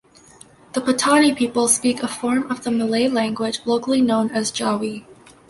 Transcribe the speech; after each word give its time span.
The 0.73 0.81
Patani 0.81 1.37
people 1.37 1.67
speak 1.67 2.01
a 2.01 2.07
form 2.07 2.49
of 2.49 2.63
the 2.63 2.71
Malay 2.71 3.07
language 3.07 3.59
locally 3.67 4.01
known 4.01 4.31
as 4.31 4.51
Jawi. 4.51 5.05